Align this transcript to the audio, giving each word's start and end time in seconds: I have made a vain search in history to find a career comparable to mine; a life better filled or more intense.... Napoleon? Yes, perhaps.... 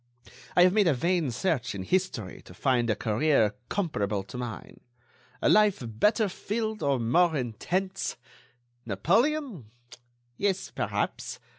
I 0.55 0.63
have 0.63 0.73
made 0.73 0.87
a 0.87 0.95
vain 0.95 1.29
search 1.29 1.75
in 1.75 1.83
history 1.83 2.41
to 2.45 2.55
find 2.55 2.89
a 2.89 2.95
career 2.95 3.53
comparable 3.69 4.23
to 4.23 4.37
mine; 4.39 4.79
a 5.43 5.47
life 5.47 5.83
better 5.85 6.27
filled 6.27 6.81
or 6.81 6.99
more 6.99 7.35
intense.... 7.37 8.17
Napoleon? 8.87 9.69
Yes, 10.37 10.71
perhaps.... 10.71 11.39